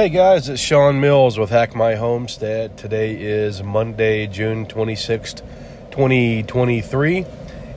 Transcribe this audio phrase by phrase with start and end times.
[0.00, 2.78] Hey guys, it's Shawn Mills with Hack My Homestead.
[2.78, 5.42] Today is Monday, June 26th,
[5.90, 7.26] 2023.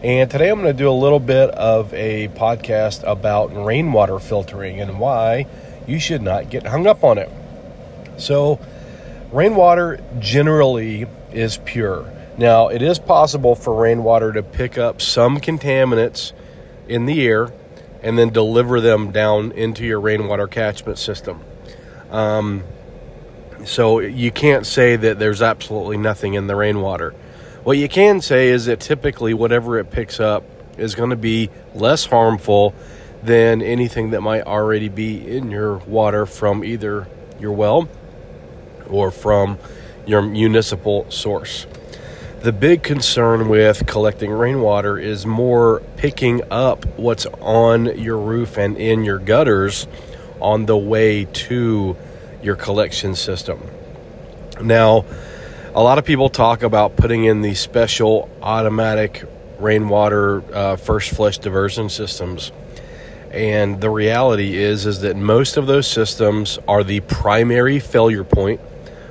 [0.01, 4.79] And today I'm going to do a little bit of a podcast about rainwater filtering
[4.79, 5.47] and why
[5.85, 7.29] you should not get hung up on it.
[8.15, 8.57] So,
[9.33, 12.09] rainwater generally is pure.
[12.37, 16.31] Now, it is possible for rainwater to pick up some contaminants
[16.87, 17.51] in the air
[18.01, 21.43] and then deliver them down into your rainwater catchment system.
[22.13, 22.63] Um,
[23.65, 27.11] so you can't say that there's absolutely nothing in the rainwater.
[27.63, 30.43] What you can say is that typically whatever it picks up
[30.77, 32.75] is going to be less harmful
[33.23, 37.07] than anything that might already be in your water from either
[37.39, 37.89] your well
[38.89, 39.57] or from
[40.05, 41.65] your municipal source.
[42.41, 48.77] The big concern with collecting rainwater is more picking up what's on your roof and
[48.77, 49.87] in your gutters
[50.43, 51.95] on the way to
[52.43, 53.59] your collection system.
[54.61, 55.05] Now,
[55.73, 59.25] a lot of people talk about putting in these special automatic
[59.57, 62.51] rainwater uh, first flush diversion systems.
[63.31, 68.61] And the reality is is that most of those systems are the primary failure point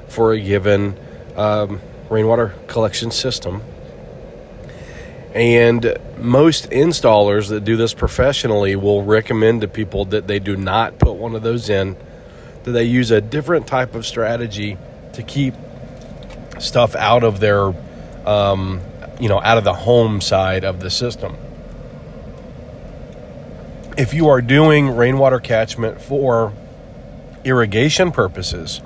[0.06, 0.96] for a given
[1.34, 3.62] um, rainwater collection system.
[5.34, 10.98] And most installers that do this professionally will recommend to people that they do not
[10.98, 11.96] put one of those in,
[12.64, 14.76] that they use a different type of strategy
[15.14, 15.54] to keep
[16.58, 17.72] stuff out of their,
[18.26, 18.82] um,
[19.18, 21.34] you know, out of the home side of the system.
[23.96, 26.52] If you are doing rainwater catchment for
[27.44, 28.80] irrigation purposes,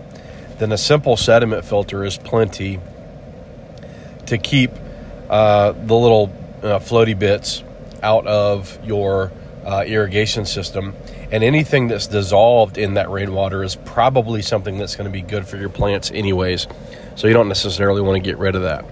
[0.58, 2.81] then a simple sediment filter is plenty
[4.27, 4.70] to keep
[5.28, 6.32] uh, the little
[6.62, 7.62] uh, floaty bits
[8.02, 9.32] out of your
[9.64, 10.94] uh, irrigation system.
[11.32, 15.47] And anything that's dissolved in that rainwater is probably something that's going to be good
[15.47, 16.69] for your plants, anyways.
[17.16, 18.84] So you don't necessarily want to get rid of that.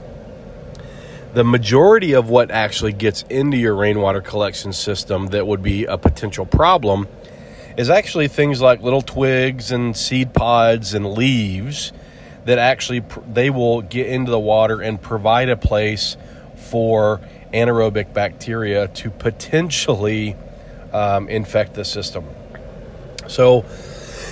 [1.34, 5.98] The majority of what actually gets into your rainwater collection system that would be a
[5.98, 7.08] potential problem
[7.76, 11.92] is actually things like little twigs and seed pods and leaves
[12.44, 13.02] that actually
[13.32, 16.16] they will get into the water and provide a place
[16.56, 17.20] for
[17.52, 20.36] anaerobic bacteria to potentially
[20.92, 22.24] um, infect the system.
[23.28, 23.64] So,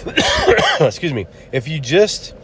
[0.80, 2.34] excuse me, if you just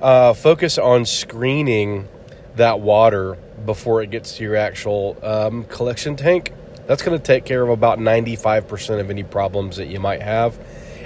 [0.00, 2.08] uh, focus on screening
[2.56, 6.52] that water before it gets to your actual um, collection tank,
[6.86, 10.58] that's going to take care of about 95% of any problems that you might have.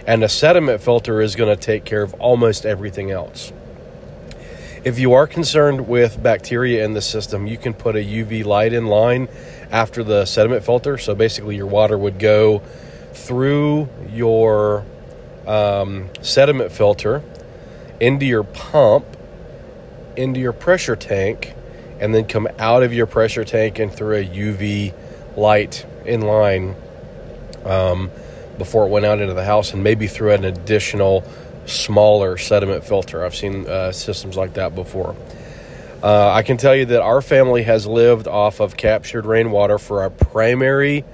[0.06, 3.52] And a sediment filter is going to take care of almost everything else.
[4.82, 8.72] If you are concerned with bacteria in the system, you can put a UV light
[8.72, 9.28] in line
[9.70, 10.96] after the sediment filter.
[10.96, 12.62] So basically, your water would go
[13.12, 14.86] through your
[15.46, 17.22] um, sediment filter
[18.00, 19.04] into your pump,
[20.16, 21.52] into your pressure tank,
[22.00, 24.94] and then come out of your pressure tank and through a UV
[25.36, 26.74] light in line
[27.66, 28.10] um,
[28.56, 31.22] before it went out into the house, and maybe through an additional
[31.70, 33.24] smaller sediment filter.
[33.24, 35.16] I've seen uh, systems like that before.
[36.02, 40.02] Uh, I can tell you that our family has lived off of captured rainwater for
[40.02, 41.04] our primary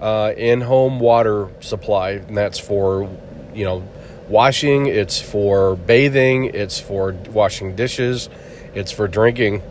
[0.00, 3.08] uh, in-home water supply, and that's for
[3.54, 3.86] you know
[4.28, 8.30] washing, it's for bathing, it's for washing dishes,
[8.74, 9.62] it's for drinking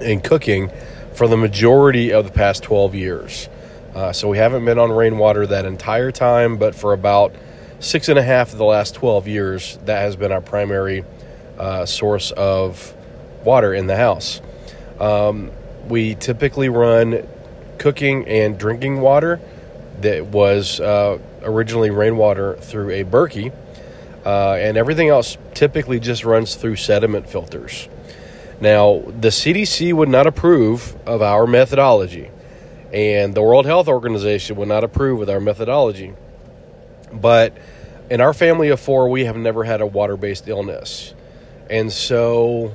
[0.00, 0.70] and cooking
[1.14, 3.48] for the majority of the past 12 years.
[3.94, 7.34] Uh, so we haven't been on rainwater that entire time, but for about
[7.80, 11.04] six and a half of the last 12 years, that has been our primary
[11.58, 12.94] uh, source of
[13.44, 14.40] water in the house.
[15.00, 15.50] Um,
[15.88, 17.26] we typically run
[17.78, 19.40] cooking and drinking water
[20.02, 23.52] that was uh, originally rainwater through a Berkey,
[24.24, 27.88] uh, and everything else typically just runs through sediment filters.
[28.60, 32.30] Now, the CDC would not approve of our methodology,
[32.92, 36.12] and the World Health Organization would not approve of our methodology.
[37.12, 37.56] But
[38.10, 41.14] in our family of four, we have never had a water based illness.
[41.68, 42.74] And so,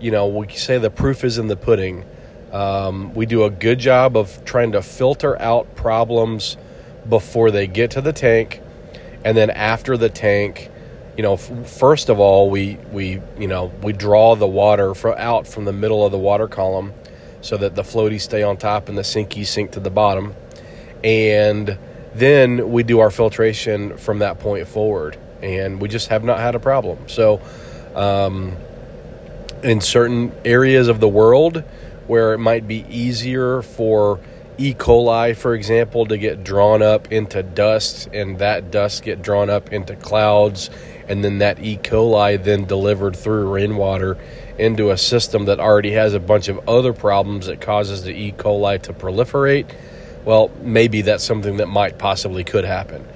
[0.00, 2.04] you know, we say the proof is in the pudding.
[2.52, 6.56] Um, we do a good job of trying to filter out problems
[7.08, 8.60] before they get to the tank.
[9.24, 10.70] And then after the tank,
[11.16, 15.16] you know, f- first of all, we, we, you know, we draw the water for,
[15.18, 16.92] out from the middle of the water column
[17.40, 20.34] so that the floaties stay on top and the sinkies sink to the bottom.
[21.02, 21.78] And
[22.14, 26.54] then we do our filtration from that point forward, and we just have not had
[26.54, 27.08] a problem.
[27.08, 27.40] So,
[27.94, 28.56] um,
[29.62, 31.64] in certain areas of the world
[32.06, 34.20] where it might be easier for
[34.56, 34.72] E.
[34.72, 39.72] coli, for example, to get drawn up into dust, and that dust get drawn up
[39.72, 40.70] into clouds,
[41.08, 41.76] and then that E.
[41.76, 44.16] coli then delivered through rainwater
[44.56, 48.32] into a system that already has a bunch of other problems that causes the E.
[48.32, 49.66] coli to proliferate,
[50.24, 53.06] well, maybe that's something that might possibly could happen.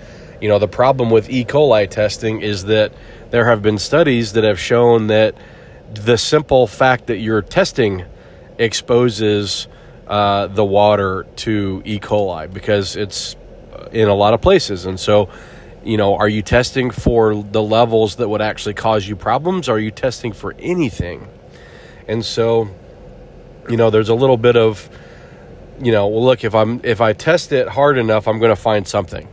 [0.41, 1.45] You know, the problem with E.
[1.45, 2.93] coli testing is that
[3.31, 5.35] there have been studies that have shown that
[5.93, 8.05] the simple fact that you're testing
[8.59, 9.69] exposes
[10.07, 11.99] uh, the water to E.
[11.99, 13.37] coli because it's
[13.93, 14.87] in a lot of places.
[14.87, 15.29] And so,
[15.85, 19.69] you know, are you testing for the levels that would actually cause you problems?
[19.69, 21.27] are you testing for anything?
[22.07, 22.69] And so,
[23.69, 24.89] you know, there's a little bit of,
[25.81, 28.61] you know, well, look, if I'm if I test it hard enough, I'm going to
[28.61, 29.29] find something,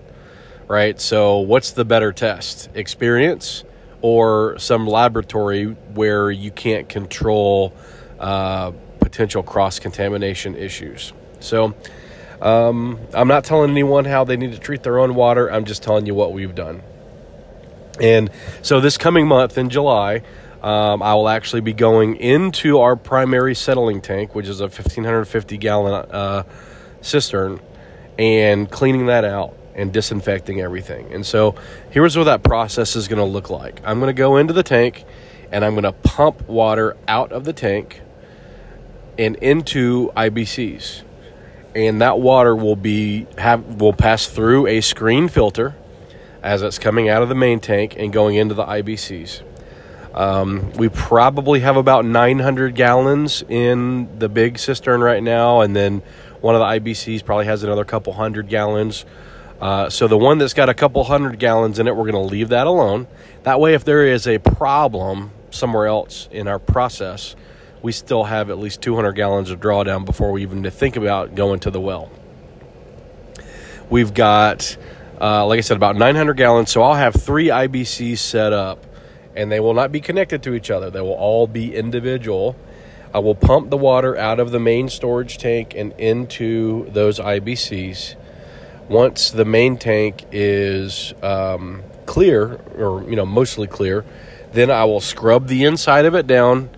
[0.67, 0.99] right?
[0.99, 2.69] So, what's the better test?
[2.75, 3.63] Experience
[4.01, 7.73] or some laboratory where you can't control
[8.19, 11.13] uh, potential cross contamination issues.
[11.39, 11.73] So,
[12.41, 15.51] um, I'm not telling anyone how they need to treat their own water.
[15.51, 16.81] I'm just telling you what we've done.
[17.99, 18.29] And
[18.61, 20.21] so, this coming month in July,
[20.65, 25.57] um, I will actually be going into our primary settling tank, which is a 1550
[25.59, 26.43] gallon uh,
[27.01, 27.59] cistern,
[28.17, 31.13] and cleaning that out and disinfecting everything.
[31.13, 31.53] And so
[31.91, 33.79] here's what that process is going to look like.
[33.85, 35.05] I'm going to go into the tank
[35.51, 38.01] and I'm going to pump water out of the tank
[39.19, 41.03] and into IBCs.
[41.75, 45.75] And that water will be have will pass through a screen filter
[46.41, 49.43] as it's coming out of the main tank and going into the IBCs.
[50.15, 56.01] Um, we probably have about 900 gallons in the big cistern right now, and then
[56.39, 59.05] one of the IBCs probably has another couple hundred gallons.
[59.59, 62.31] Uh, so the one that's got a couple hundred gallons in it, we're going to
[62.31, 63.07] leave that alone.
[63.43, 67.35] That way, if there is a problem somewhere else in our process,
[67.81, 71.59] we still have at least 200 gallons of drawdown before we even think about going
[71.61, 72.09] to the well.
[73.89, 74.77] We've got,
[75.19, 76.71] uh, like I said, about 900 gallons.
[76.71, 78.84] So I'll have three IBCs set up,
[79.35, 80.89] and they will not be connected to each other.
[80.89, 82.55] They will all be individual.
[83.13, 88.15] I will pump the water out of the main storage tank and into those IBCs
[88.87, 94.05] once the main tank is um, clear, or you know, mostly clear,
[94.53, 96.69] then I will scrub the inside of it down.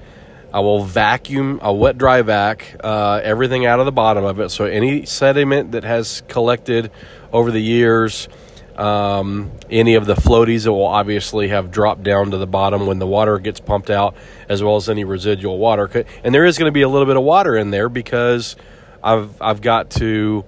[0.54, 4.50] I will vacuum, a wet dry vac, uh, everything out of the bottom of it.
[4.50, 6.90] So any sediment that has collected
[7.34, 8.30] over the years,
[8.78, 13.00] um, any of the floaties that will obviously have dropped down to the bottom when
[13.00, 14.16] the water gets pumped out,
[14.50, 16.06] as well as any residual water.
[16.24, 18.56] And there is going to be a little bit of water in there because
[19.04, 20.46] I've I've got to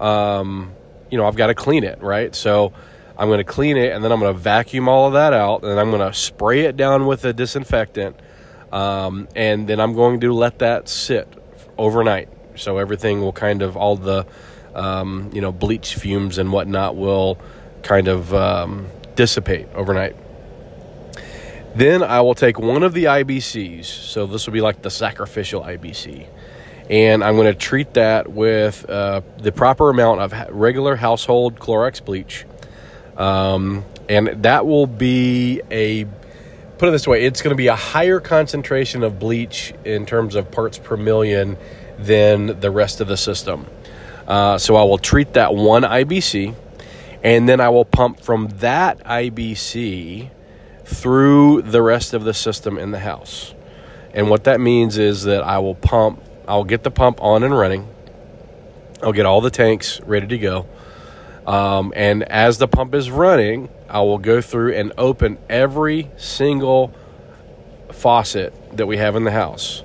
[0.00, 0.74] um,
[1.10, 2.34] you know, I've got to clean it, right?
[2.34, 2.72] So
[3.16, 5.62] I'm going to clean it and then I'm going to vacuum all of that out
[5.62, 8.16] and I'm going to spray it down with a disinfectant.
[8.72, 11.28] Um, and then I'm going to let that sit
[11.76, 12.30] overnight.
[12.56, 14.26] So everything will kind of, all the,
[14.74, 17.38] um, you know, bleach fumes and whatnot will
[17.82, 20.16] kind of um, dissipate overnight.
[21.74, 23.86] Then I will take one of the IBCs.
[23.86, 26.26] So this will be like the sacrificial IBC
[26.90, 32.04] and I'm going to treat that with uh, the proper amount of regular household Clorox
[32.04, 32.44] bleach.
[33.16, 36.04] Um, and that will be a
[36.78, 40.34] put it this way it's going to be a higher concentration of bleach in terms
[40.34, 41.56] of parts per million
[41.98, 43.66] than the rest of the system.
[44.26, 46.54] Uh, so I will treat that one IBC,
[47.22, 50.30] and then I will pump from that IBC
[50.84, 53.54] through the rest of the system in the house.
[54.14, 57.56] And what that means is that I will pump I'll get the pump on and
[57.56, 57.88] running.
[59.02, 60.66] I'll get all the tanks ready to go.
[61.46, 66.92] Um, and as the pump is running, I will go through and open every single
[67.90, 69.82] faucet that we have in the house.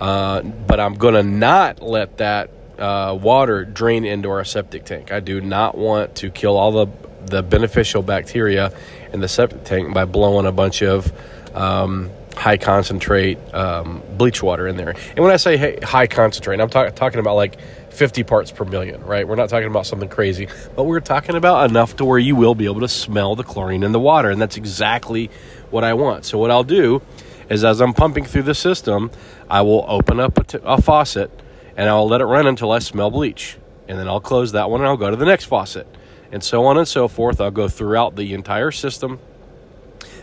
[0.00, 5.12] Uh, but I'm going to not let that uh, water drain into our septic tank.
[5.12, 6.86] I do not want to kill all the,
[7.26, 8.72] the beneficial bacteria
[9.12, 11.12] in the septic tank by blowing a bunch of
[11.54, 14.90] um, high concentrate um, bleach water in there.
[14.90, 18.64] And when I say hey, high concentrate, I'm talk- talking about like 50 parts per
[18.64, 19.26] million, right?
[19.26, 22.54] We're not talking about something crazy, but we're talking about enough to where you will
[22.54, 24.30] be able to smell the chlorine in the water.
[24.30, 25.30] And that's exactly
[25.70, 26.24] what I want.
[26.24, 27.02] So, what I'll do
[27.48, 29.10] is as I'm pumping through the system,
[29.50, 31.30] I will open up a, t- a faucet
[31.78, 33.56] and I'll let it run until I smell bleach.
[33.86, 35.86] And then I'll close that one and I'll go to the next faucet.
[36.32, 37.40] And so on and so forth.
[37.40, 39.20] I'll go throughout the entire system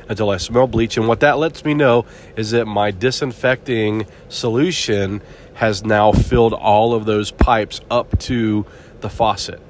[0.09, 0.97] until I smell bleach.
[0.97, 5.21] And what that lets me know is that my disinfecting solution
[5.53, 8.65] has now filled all of those pipes up to
[8.99, 9.61] the faucet.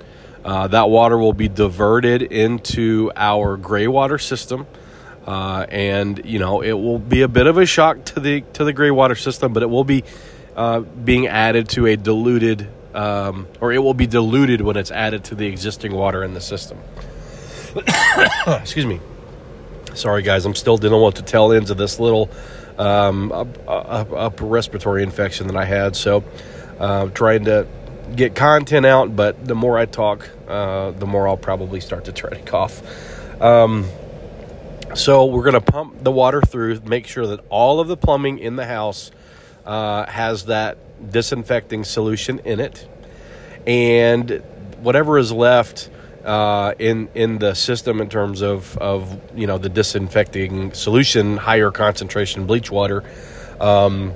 [0.44, 4.66] Uh, that water will be diverted into our gray water system.
[5.26, 8.64] Uh, and you know it will be a bit of a shock to the to
[8.64, 10.04] the gray water system, but it will be
[10.56, 15.26] uh, being added to a diluted, um, or it will be diluted when it's added
[15.26, 16.80] to the existing water in the system.
[18.48, 19.02] Excuse me.
[19.94, 22.30] Sorry, guys, I'm still dealing with the tail ends of this little
[22.78, 23.32] um,
[23.68, 25.96] upper respiratory infection that I had.
[25.96, 26.24] So,
[26.80, 27.68] uh, trying to
[28.16, 32.12] get content out, but the more I talk, uh, the more I'll probably start to
[32.12, 33.42] try to cough.
[33.42, 33.88] Um,
[34.94, 38.40] so, we're going to pump the water through, make sure that all of the plumbing
[38.40, 39.12] in the house
[39.66, 40.78] uh, has that
[41.12, 42.88] disinfecting solution in it.
[43.66, 44.44] And
[44.82, 45.90] whatever is left
[46.24, 51.72] uh, in in the system in terms of of you know the disinfecting solution, higher
[51.72, 53.04] concentration bleach water,
[53.60, 54.14] um,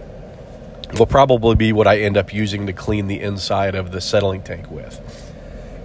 [0.98, 4.42] will probably be what I end up using to clean the inside of the settling
[4.42, 5.00] tank with.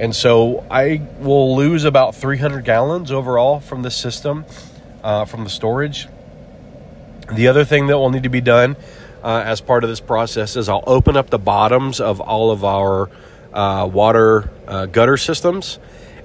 [0.00, 4.44] And so I will lose about 300 gallons overall from the system,
[5.04, 6.08] uh, from the storage.
[7.32, 8.76] The other thing that will need to be done
[9.24, 12.62] uh, as part of this process is I'll open up the bottoms of all of
[12.62, 13.10] our
[13.52, 15.78] uh, water uh, gutter systems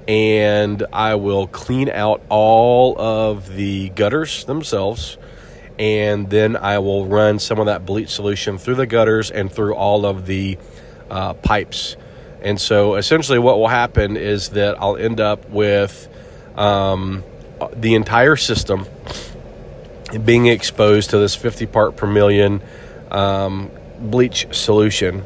[0.10, 5.18] and I will clean out all of the gutters themselves.
[5.78, 9.76] And then I will run some of that bleach solution through the gutters and through
[9.76, 10.58] all of the
[11.12, 11.96] uh, pipes.
[12.42, 16.10] And so essentially, what will happen is that I'll end up with
[16.56, 17.24] um,
[17.76, 18.88] the entire system
[20.26, 22.62] being exposed to this 50 part per million
[23.12, 25.24] um, bleach solution.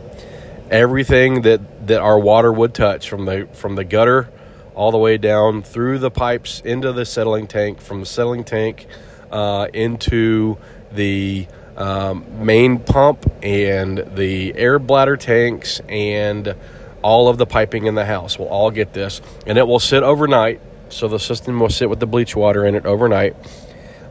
[0.69, 4.29] Everything that, that our water would touch from the from the gutter
[4.75, 8.87] all the way down through the pipes into the settling tank, from the settling tank
[9.31, 10.57] uh, into
[10.91, 11.47] the
[11.77, 16.55] um, main pump and the air bladder tanks and
[17.01, 20.03] all of the piping in the house will all get this and it will sit
[20.03, 23.35] overnight so the system will sit with the bleach water in it overnight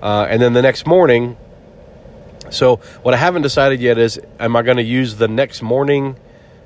[0.02, 1.36] uh, and then the next morning
[2.52, 6.16] so what i haven't decided yet is am i going to use the next morning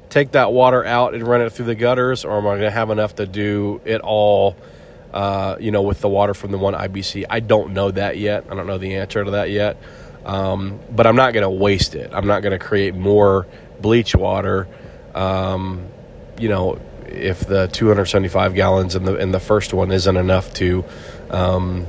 [0.09, 2.71] take that water out and run it through the gutters, or am I going to
[2.71, 4.57] have enough to do it all?
[5.13, 8.45] Uh, you know, with the water from the one IBC, I don't know that yet.
[8.51, 9.79] I don't know the answer to that yet.
[10.25, 12.11] Um, but I'm not going to waste it.
[12.13, 13.47] I'm not going to create more
[13.81, 14.67] bleach water.
[15.15, 15.87] Um,
[16.39, 20.85] you know, if the 275 gallons in the in the first one isn't enough to
[21.31, 21.87] um,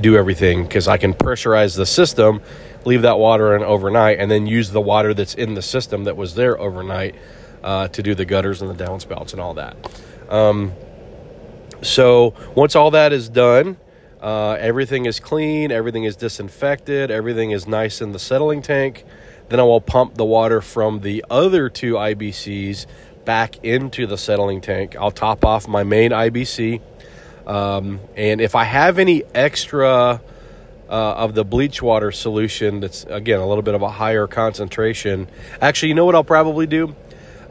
[0.00, 2.40] do everything, because I can pressurize the system
[2.84, 6.16] leave that water in overnight, and then use the water that's in the system that
[6.16, 7.14] was there overnight
[7.62, 9.76] uh, to do the gutters and the downspouts and all that.
[10.28, 10.72] Um,
[11.82, 13.76] so once all that is done,
[14.20, 19.04] uh, everything is clean, everything is disinfected, everything is nice in the settling tank.
[19.48, 22.86] Then I will pump the water from the other two IBCs
[23.24, 24.96] back into the settling tank.
[24.96, 26.80] I'll top off my main IBC.
[27.46, 30.20] Um, and if I have any extra
[30.92, 35.26] uh, of the bleach water solution that's again a little bit of a higher concentration
[35.58, 36.94] actually you know what i'll probably do?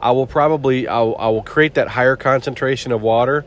[0.00, 3.44] I will probably I'll, I will create that higher concentration of water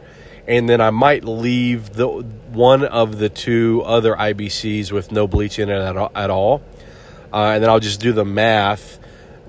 [0.47, 5.59] and then i might leave the one of the two other ibcs with no bleach
[5.59, 6.61] in it at, at all.
[7.31, 8.99] Uh, and then i'll just do the math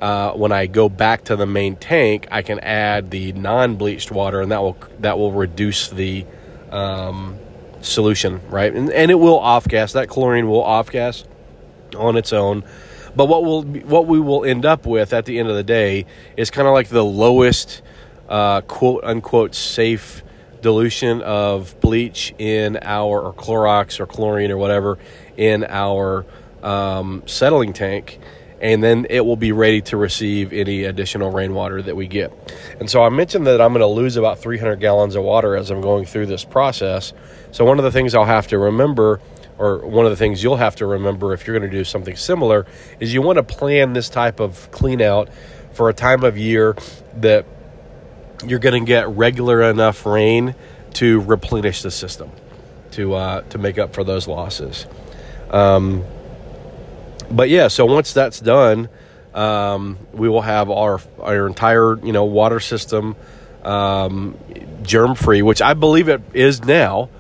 [0.01, 4.43] uh, when I go back to the main tank, I can add the non-bleached water,
[4.43, 6.27] and that will that will reduce the
[6.77, 7.39] um,
[7.81, 8.73] solution, right?
[8.73, 9.93] And, and it will off gas.
[9.93, 11.25] That chlorine will off gas
[11.97, 12.65] on its own.
[13.15, 16.05] But what will what we will end up with at the end of the day
[16.37, 17.81] is kind of like the lowest
[18.29, 20.23] uh, quote unquote safe
[20.61, 24.99] dilution of bleach in our or Clorox or chlorine or whatever
[25.37, 26.27] in our
[26.63, 28.19] um, settling tank
[28.61, 32.33] and then it will be ready to receive any additional rainwater that we get.
[32.81, 35.71] And so I mentioned that I'm going to lose about 300 gallons of water as
[35.71, 37.13] I'm going through this process.
[37.53, 39.21] So one of the things I'll have to remember
[39.59, 42.17] or one of the things you'll have to remember if you're going to do something
[42.17, 42.67] similar
[43.01, 45.31] is you want to plan this type of clean out
[45.73, 46.77] for a time of year
[47.17, 47.47] that
[48.47, 50.55] you're going to get regular enough rain
[50.95, 52.31] to replenish the system
[52.93, 54.87] to uh, to make up for those losses.
[55.51, 56.05] Um,
[57.31, 58.89] but yeah, so once that's done,
[59.35, 63.17] um, we will have our our entire you know water system
[63.63, 64.37] um,
[64.83, 67.11] germ free, which I believe it is now.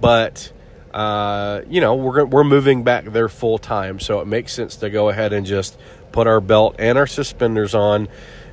[0.00, 0.52] But
[0.92, 4.90] uh, you know we're we're moving back there full time, so it makes sense to
[4.90, 5.78] go ahead and just
[6.12, 8.08] put our belt and our suspenders on,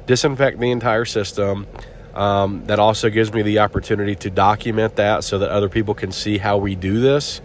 [0.06, 1.68] disinfect the entire system.
[2.14, 6.12] Um, that also gives me the opportunity to document that so that other people can
[6.12, 7.42] see how we do this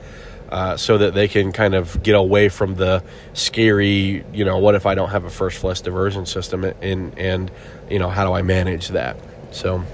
[0.49, 3.03] uh, so that they can kind of get away from the
[3.35, 7.51] scary, you know, what if I don't have a first flush diversion system and, and,
[7.91, 9.17] you know, how do I manage that?
[9.51, 9.85] So,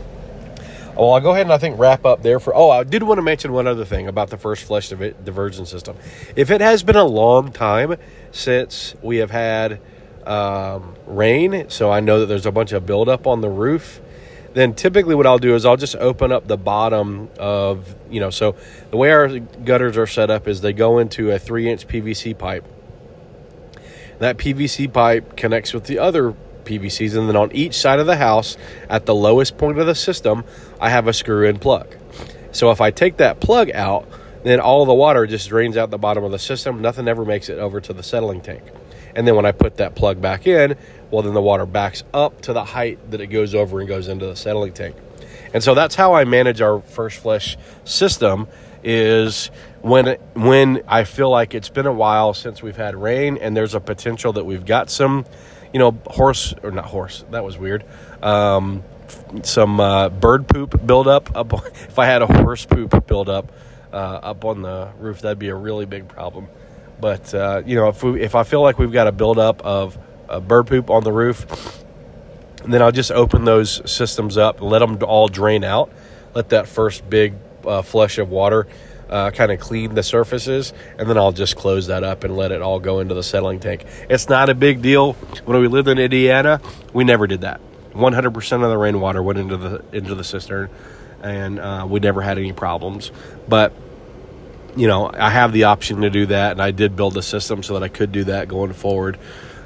[0.96, 2.54] well, I'll go ahead and I think wrap up there for.
[2.54, 5.96] Oh, I did want to mention one other thing about the first flush diversion system.
[6.36, 7.96] If it has been a long time
[8.30, 9.80] since we have had
[10.24, 14.00] um, rain, so I know that there's a bunch of buildup on the roof,
[14.54, 18.30] then typically what I'll do is I'll just open up the bottom of, you know,
[18.30, 18.56] so
[18.90, 22.38] the way our gutters are set up is they go into a three inch PVC
[22.38, 22.64] pipe.
[24.20, 26.34] That PVC pipe connects with the other
[26.64, 28.56] PVCs, and then on each side of the house,
[28.88, 30.44] at the lowest point of the system,
[30.80, 31.94] I have a screw in plug.
[32.52, 34.08] So if I take that plug out,
[34.44, 36.80] then all the water just drains out the bottom of the system.
[36.80, 38.62] Nothing ever makes it over to the settling tank.
[39.16, 40.76] And then when I put that plug back in,
[41.14, 44.08] well, then the water backs up to the height that it goes over and goes
[44.08, 44.96] into the settling tank.
[45.52, 48.48] And so that's how I manage our first flush system
[48.82, 53.56] is when when I feel like it's been a while since we've had rain and
[53.56, 55.24] there's a potential that we've got some,
[55.72, 57.24] you know, horse or not horse.
[57.30, 57.84] That was weird.
[58.20, 58.82] Um,
[59.44, 61.52] some uh, bird poop buildup up.
[61.74, 63.52] If I had a horse poop buildup
[63.92, 66.48] uh, up on the roof, that'd be a really big problem.
[67.00, 69.96] But uh, you know, if we if I feel like we've got a buildup of
[70.28, 71.84] uh, bird poop on the roof,
[72.62, 75.92] And then I'll just open those systems up, let them all drain out,
[76.34, 78.66] let that first big uh, flush of water
[79.08, 82.52] uh, kind of clean the surfaces, and then I'll just close that up and let
[82.52, 83.84] it all go into the settling tank.
[84.08, 85.12] It's not a big deal.
[85.44, 86.60] When we lived in Indiana,
[86.92, 87.60] we never did that.
[87.92, 90.68] 100% of the rainwater went into the into the cistern,
[91.22, 93.12] and uh, we never had any problems.
[93.46, 93.72] But
[94.76, 97.62] you know, I have the option to do that, and I did build a system
[97.62, 99.18] so that I could do that going forward.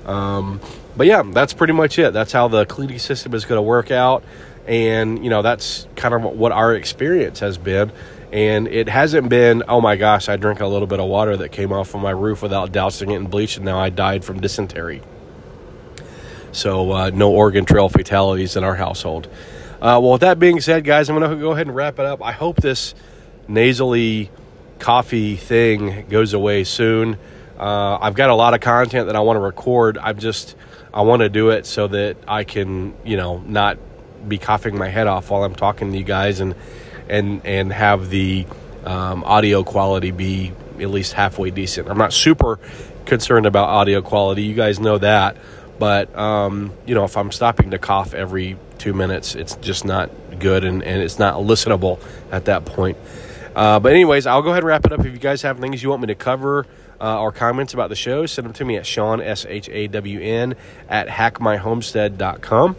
[0.09, 0.61] Um,
[0.97, 2.13] but yeah, that's pretty much it.
[2.13, 4.25] That's how the cleaning system is going to work out,
[4.67, 7.93] and you know, that's kind of what our experience has been.
[8.33, 11.51] And it hasn't been, oh my gosh, I drank a little bit of water that
[11.51, 14.41] came off of my roof without dousing it in bleach, and now I died from
[14.41, 15.03] dysentery.
[16.53, 19.29] So, uh, no Oregon Trail fatalities in our household.
[19.77, 22.05] Uh, well, with that being said, guys, I'm going to go ahead and wrap it
[22.05, 22.23] up.
[22.23, 22.95] I hope this
[23.47, 24.31] nasally
[24.79, 27.19] coffee thing goes away soon.
[27.59, 29.99] Uh, I've got a lot of content that I want to record.
[29.99, 30.57] I'm just
[30.95, 33.79] I want to do it so that I can you know not
[34.29, 36.55] be coughing my head off while I'm talking to you guys and
[37.09, 38.47] and and have the
[38.85, 41.89] um, audio quality be at least halfway decent.
[41.89, 42.61] I'm not super
[43.07, 44.45] concerned about audio quality.
[44.45, 45.37] You guys know that,
[45.81, 50.11] but um, you know if I'm stopping to cough every two minutes, it's just not
[50.39, 51.99] good and, and it's not listenable
[52.31, 52.97] at that point.
[53.57, 55.01] Uh, but anyways, I'll go ahead and wrap it up.
[55.01, 56.65] If you guys have things you want me to cover
[57.01, 60.57] uh, or comments about the show, send them to me at Shawn, S-H-A-W-N,
[60.89, 62.77] at hackmyhomestead.com.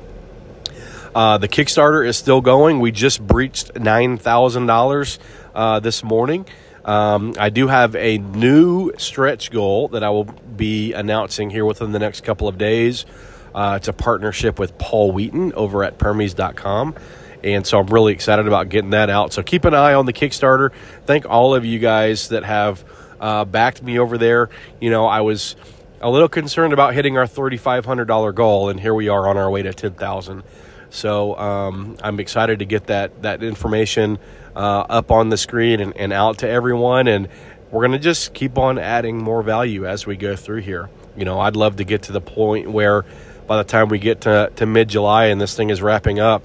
[1.16, 2.80] Uh, the Kickstarter is still going.
[2.80, 5.18] We just breached $9,000
[5.56, 6.46] uh, this morning.
[6.86, 11.92] Um, I do have a new stretch goal that I will be announcing here within
[11.92, 13.06] the next couple of days.
[13.54, 16.96] Uh, it's a partnership with Paul Wheaton over at Permies.com.
[17.44, 19.34] And so I'm really excited about getting that out.
[19.34, 20.72] So keep an eye on the Kickstarter.
[21.06, 22.84] Thank all of you guys that have
[23.20, 24.50] uh, backed me over there.
[24.80, 25.56] You know, I was
[26.02, 29.62] a little concerned about hitting our $3,500 goal, and here we are on our way
[29.64, 30.44] to 10000
[30.90, 34.18] So um, I'm excited to get that, that information
[34.56, 37.08] uh, up on the screen and, and out to everyone.
[37.08, 37.28] And
[37.72, 40.90] we're going to just keep on adding more value as we go through here.
[41.16, 43.04] You know, I'd love to get to the point where
[43.48, 46.44] by the time we get to, to mid July and this thing is wrapping up,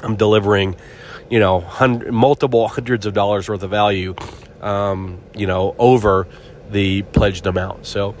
[0.00, 0.76] I'm delivering,
[1.28, 4.14] you know, hundred, multiple hundreds of dollars worth of value,
[4.60, 6.26] um, you know, over
[6.70, 7.86] the pledged amount.
[7.86, 8.14] So,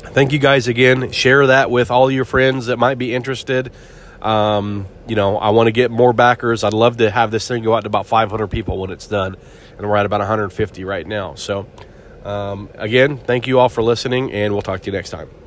[0.00, 1.12] thank you guys again.
[1.12, 3.72] Share that with all your friends that might be interested.
[4.20, 6.62] Um, you know, I want to get more backers.
[6.62, 9.36] I'd love to have this thing go out to about 500 people when it's done,
[9.76, 11.34] and we're at about 150 right now.
[11.34, 11.66] So,
[12.24, 15.41] um, again, thank you all for listening, and we'll talk to you next time.